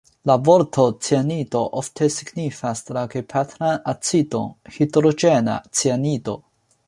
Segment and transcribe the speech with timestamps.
[0.29, 6.39] La vorto "cianido" ofte signifas la gepatran acidon, hidrogena cianido.